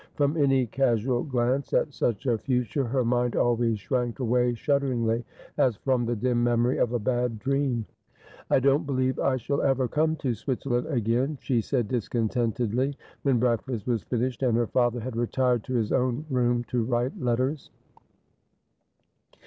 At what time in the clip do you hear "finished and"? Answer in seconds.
14.01-14.57